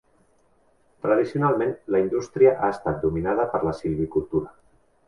Tradicionalment, 1.03 1.75
la 1.97 2.01
indústria 2.07 2.55
ha 2.57 2.73
estat 2.79 2.99
dominada 3.07 3.47
per 3.55 3.65
la 3.69 3.77
silvicultura. 3.83 4.57